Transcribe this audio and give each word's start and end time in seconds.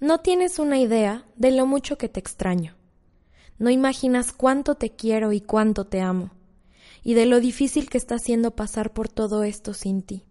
No 0.00 0.20
tienes 0.20 0.58
una 0.58 0.78
idea 0.78 1.26
de 1.36 1.50
lo 1.50 1.66
mucho 1.66 1.98
que 1.98 2.08
te 2.08 2.20
extraño. 2.20 2.74
No 3.58 3.68
imaginas 3.68 4.32
cuánto 4.32 4.74
te 4.74 4.88
quiero 4.88 5.34
y 5.34 5.42
cuánto 5.42 5.86
te 5.86 6.00
amo, 6.00 6.30
y 7.02 7.12
de 7.12 7.26
lo 7.26 7.38
difícil 7.38 7.90
que 7.90 7.98
está 7.98 8.14
haciendo 8.14 8.56
pasar 8.56 8.94
por 8.94 9.10
todo 9.10 9.44
esto 9.44 9.74
sin 9.74 10.00
ti. 10.00 10.24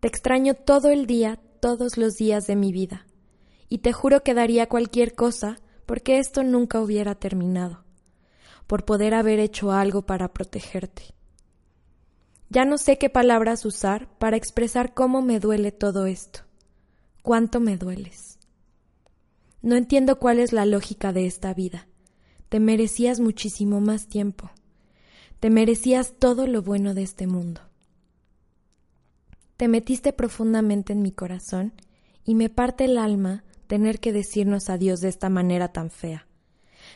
Te 0.00 0.08
extraño 0.08 0.54
todo 0.54 0.90
el 0.90 1.06
día, 1.06 1.38
todos 1.60 1.96
los 1.96 2.16
días 2.16 2.48
de 2.48 2.56
mi 2.56 2.72
vida, 2.72 3.06
y 3.68 3.78
te 3.78 3.92
juro 3.92 4.24
que 4.24 4.34
daría 4.34 4.68
cualquier 4.68 5.14
cosa 5.14 5.60
porque 5.86 6.18
esto 6.18 6.42
nunca 6.42 6.80
hubiera 6.80 7.14
terminado, 7.14 7.84
por 8.66 8.84
poder 8.84 9.14
haber 9.14 9.38
hecho 9.38 9.70
algo 9.70 10.02
para 10.02 10.32
protegerte. 10.32 11.04
Ya 12.48 12.64
no 12.64 12.78
sé 12.78 12.98
qué 12.98 13.10
palabras 13.10 13.64
usar 13.64 14.08
para 14.18 14.36
expresar 14.36 14.92
cómo 14.92 15.22
me 15.22 15.38
duele 15.38 15.70
todo 15.70 16.06
esto, 16.06 16.40
cuánto 17.22 17.60
me 17.60 17.76
dueles. 17.76 18.39
No 19.62 19.76
entiendo 19.76 20.18
cuál 20.18 20.38
es 20.38 20.52
la 20.52 20.64
lógica 20.64 21.12
de 21.12 21.26
esta 21.26 21.52
vida. 21.52 21.86
Te 22.48 22.60
merecías 22.60 23.20
muchísimo 23.20 23.80
más 23.80 24.08
tiempo. 24.08 24.50
Te 25.38 25.50
merecías 25.50 26.14
todo 26.18 26.46
lo 26.46 26.62
bueno 26.62 26.94
de 26.94 27.02
este 27.02 27.26
mundo. 27.26 27.60
Te 29.56 29.68
metiste 29.68 30.14
profundamente 30.14 30.94
en 30.94 31.02
mi 31.02 31.12
corazón 31.12 31.72
y 32.24 32.34
me 32.34 32.48
parte 32.48 32.86
el 32.86 32.96
alma 32.96 33.44
tener 33.66 34.00
que 34.00 34.12
decirnos 34.12 34.70
adiós 34.70 35.00
de 35.00 35.08
esta 35.08 35.28
manera 35.28 35.68
tan 35.68 35.90
fea. 35.90 36.26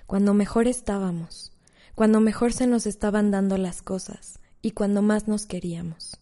Cuando 0.07 0.33
mejor 0.33 0.67
estábamos, 0.67 1.53
cuando 1.95 2.21
mejor 2.21 2.53
se 2.53 2.67
nos 2.67 2.87
estaban 2.87 3.31
dando 3.31 3.59
las 3.59 3.83
cosas 3.83 4.41
y 4.63 4.71
cuando 4.71 5.03
más 5.03 5.29
nos 5.29 5.45
queríamos. 5.47 6.19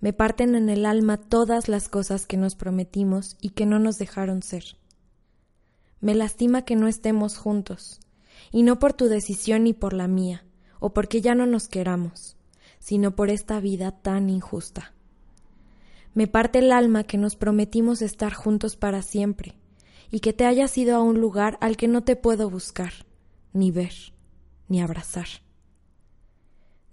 Me 0.00 0.14
parten 0.14 0.54
en 0.54 0.70
el 0.70 0.86
alma 0.86 1.18
todas 1.18 1.68
las 1.68 1.90
cosas 1.90 2.24
que 2.24 2.38
nos 2.38 2.54
prometimos 2.54 3.36
y 3.40 3.50
que 3.50 3.66
no 3.66 3.78
nos 3.78 3.98
dejaron 3.98 4.42
ser. 4.42 4.79
Me 6.00 6.14
lastima 6.14 6.62
que 6.62 6.76
no 6.76 6.88
estemos 6.88 7.36
juntos, 7.36 8.00
y 8.50 8.62
no 8.62 8.78
por 8.78 8.94
tu 8.94 9.06
decisión 9.06 9.64
ni 9.64 9.74
por 9.74 9.92
la 9.92 10.08
mía, 10.08 10.44
o 10.78 10.94
porque 10.94 11.20
ya 11.20 11.34
no 11.34 11.46
nos 11.46 11.68
queramos, 11.68 12.36
sino 12.78 13.14
por 13.14 13.30
esta 13.30 13.60
vida 13.60 13.92
tan 13.92 14.30
injusta. 14.30 14.94
Me 16.14 16.26
parte 16.26 16.60
el 16.60 16.72
alma 16.72 17.04
que 17.04 17.18
nos 17.18 17.36
prometimos 17.36 18.02
estar 18.02 18.32
juntos 18.32 18.76
para 18.76 19.02
siempre, 19.02 19.58
y 20.10 20.20
que 20.20 20.32
te 20.32 20.46
hayas 20.46 20.76
ido 20.78 20.96
a 20.96 21.02
un 21.02 21.20
lugar 21.20 21.58
al 21.60 21.76
que 21.76 21.86
no 21.86 22.02
te 22.02 22.16
puedo 22.16 22.50
buscar, 22.50 22.92
ni 23.52 23.70
ver, 23.70 23.92
ni 24.68 24.80
abrazar. 24.80 25.28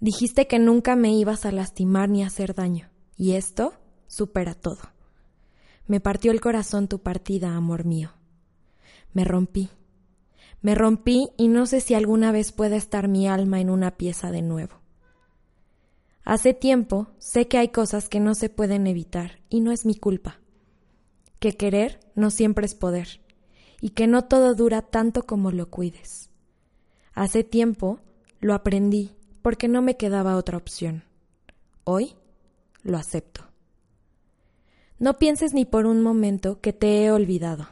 Dijiste 0.00 0.46
que 0.46 0.58
nunca 0.58 0.94
me 0.94 1.12
ibas 1.12 1.46
a 1.46 1.50
lastimar 1.50 2.08
ni 2.08 2.22
a 2.22 2.28
hacer 2.28 2.54
daño, 2.54 2.90
y 3.16 3.32
esto 3.32 3.72
supera 4.06 4.54
todo. 4.54 4.92
Me 5.86 5.98
partió 5.98 6.30
el 6.30 6.40
corazón 6.40 6.86
tu 6.86 7.00
partida, 7.00 7.56
amor 7.56 7.84
mío. 7.84 8.17
Me 9.12 9.24
rompí. 9.24 9.70
Me 10.60 10.74
rompí 10.74 11.30
y 11.36 11.48
no 11.48 11.66
sé 11.66 11.80
si 11.80 11.94
alguna 11.94 12.32
vez 12.32 12.52
pueda 12.52 12.76
estar 12.76 13.08
mi 13.08 13.28
alma 13.28 13.60
en 13.60 13.70
una 13.70 13.92
pieza 13.92 14.30
de 14.30 14.42
nuevo. 14.42 14.74
Hace 16.24 16.52
tiempo 16.52 17.08
sé 17.18 17.48
que 17.48 17.58
hay 17.58 17.68
cosas 17.68 18.08
que 18.08 18.20
no 18.20 18.34
se 18.34 18.50
pueden 18.50 18.86
evitar 18.86 19.40
y 19.48 19.60
no 19.60 19.72
es 19.72 19.86
mi 19.86 19.94
culpa. 19.94 20.40
Que 21.38 21.56
querer 21.56 22.00
no 22.14 22.30
siempre 22.30 22.66
es 22.66 22.74
poder 22.74 23.20
y 23.80 23.90
que 23.90 24.06
no 24.06 24.24
todo 24.24 24.54
dura 24.54 24.82
tanto 24.82 25.22
como 25.22 25.52
lo 25.52 25.70
cuides. 25.70 26.30
Hace 27.14 27.44
tiempo 27.44 28.00
lo 28.40 28.54
aprendí 28.54 29.12
porque 29.42 29.68
no 29.68 29.80
me 29.80 29.96
quedaba 29.96 30.36
otra 30.36 30.56
opción. 30.56 31.04
Hoy 31.84 32.14
lo 32.82 32.98
acepto. 32.98 33.44
No 34.98 35.14
pienses 35.14 35.54
ni 35.54 35.64
por 35.64 35.86
un 35.86 36.02
momento 36.02 36.60
que 36.60 36.72
te 36.72 37.04
he 37.04 37.12
olvidado 37.12 37.68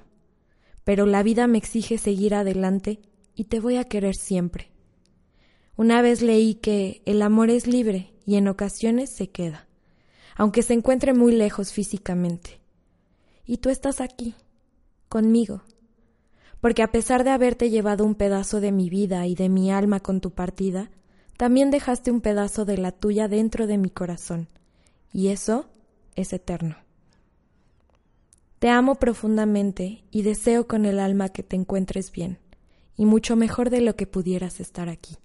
pero 0.87 1.05
la 1.05 1.25
vida 1.25 1.49
me 1.49 1.59
exige 1.59 1.99
seguir 1.99 2.33
adelante 2.33 3.01
y 3.35 3.47
te 3.47 3.59
voy 3.59 3.77
a 3.77 3.83
querer 3.83 4.15
siempre. 4.15 4.71
Una 5.75 6.01
vez 6.01 6.23
leí 6.23 6.55
que 6.55 7.03
el 7.07 7.23
amor 7.23 7.51
es 7.51 7.67
libre 7.67 8.13
y 8.25 8.37
en 8.37 8.47
ocasiones 8.47 9.11
se 9.11 9.29
queda, 9.29 9.67
aunque 10.37 10.63
se 10.63 10.75
encuentre 10.75 11.13
muy 11.13 11.33
lejos 11.33 11.73
físicamente. 11.73 12.61
Y 13.45 13.57
tú 13.57 13.69
estás 13.69 14.01
aquí, 14.01 14.37
conmigo, 15.09 15.65
porque 16.61 16.85
a 16.85 16.93
pesar 16.93 17.25
de 17.25 17.31
haberte 17.31 17.69
llevado 17.69 18.05
un 18.05 18.15
pedazo 18.15 18.61
de 18.61 18.71
mi 18.71 18.89
vida 18.89 19.27
y 19.27 19.35
de 19.35 19.49
mi 19.49 19.73
alma 19.73 19.99
con 19.99 20.21
tu 20.21 20.31
partida, 20.31 20.93
también 21.37 21.73
dejaste 21.73 22.13
un 22.13 22.21
pedazo 22.21 22.65
de 22.65 22.79
la 22.79 22.93
tuya 22.93 23.27
dentro 23.27 23.67
de 23.67 23.77
mi 23.77 23.91
corazón, 23.91 24.47
y 25.13 25.29
eso 25.29 25.67
es 26.15 26.33
eterno. 26.33 26.86
Te 28.59 28.71
amo 28.71 28.95
profundamente 28.95 30.05
y 30.11 30.23
deseo 30.23 30.67
con 30.67 30.87
el 30.87 30.99
alma 30.99 31.29
que 31.29 31.43
te 31.43 31.57
encuentres 31.57 32.11
bien, 32.11 32.39
y 32.97 33.05
mucho 33.05 33.37
mejor 33.37 33.71
de 33.71 33.83
lo 33.83 33.97
que 33.97 34.07
pudieras 34.07 34.61
estar 34.61 34.89
aquí. 34.89 35.17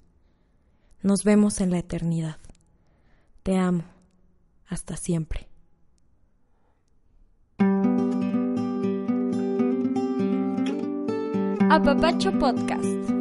Nos 1.02 1.24
vemos 1.24 1.62
en 1.62 1.72
la 1.72 1.80
eternidad. 1.80 2.38
Te 3.44 3.58
amo. 3.58 3.84
Hasta 4.68 4.96
siempre. 4.96 5.48
Apapacho 11.70 12.38
Podcast. 12.38 13.21